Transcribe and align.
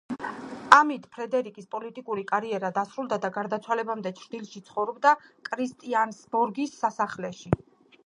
ამით 0.77 1.03
ფრედერიკის 1.17 1.67
პოლიტიკური 1.75 2.23
კარიერა 2.31 2.73
დასრულდა 2.79 3.21
და 3.27 3.33
გარდაცვალებამდე 3.37 4.15
ჩრდილში 4.23 4.65
ცხოვრობდა, 4.71 5.15
კრისტიანსბორგის 5.53 6.79
სასახლეში. 6.83 7.59